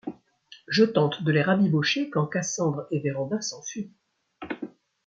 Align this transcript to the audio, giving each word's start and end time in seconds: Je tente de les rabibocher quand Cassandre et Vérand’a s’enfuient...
Je 0.67 0.83
tente 0.83 1.21
de 1.21 1.31
les 1.31 1.43
rabibocher 1.43 2.09
quand 2.09 2.25
Cassandre 2.25 2.87
et 2.89 2.99
Vérand’a 3.01 3.39
s’enfuient... 3.39 3.91